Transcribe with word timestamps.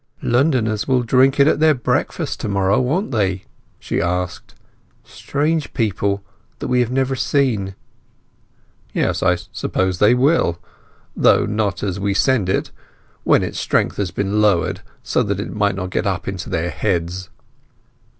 "Londoners 0.23 0.87
will 0.87 1.03
drink 1.03 1.39
it 1.39 1.45
at 1.47 1.59
their 1.59 1.75
breakfasts 1.75 2.35
to 2.37 2.47
morrow, 2.47 2.81
won't 2.81 3.11
they?" 3.11 3.43
she 3.77 4.01
asked. 4.01 4.55
"Strange 5.03 5.75
people 5.75 6.23
that 6.57 6.69
we 6.69 6.79
have 6.79 6.89
never 6.89 7.15
seen." 7.15 7.75
"Yes—I 8.93 9.35
suppose 9.51 9.99
they 9.99 10.15
will. 10.15 10.57
Though 11.15 11.45
not 11.45 11.83
as 11.83 11.99
we 11.99 12.15
send 12.15 12.49
it. 12.49 12.71
When 13.23 13.43
its 13.43 13.59
strength 13.59 13.97
has 13.97 14.09
been 14.09 14.41
lowered, 14.41 14.81
so 15.03 15.21
that 15.21 15.39
it 15.39 15.53
may 15.55 15.69
not 15.71 15.91
get 15.91 16.07
up 16.07 16.27
into 16.27 16.49
their 16.49 16.71
heads." 16.71 17.29